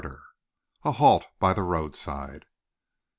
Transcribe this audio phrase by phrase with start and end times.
[0.03, 0.23] CHAPTER
[0.83, 0.89] I.
[0.89, 2.45] A HALT BY THE ROADSIDE.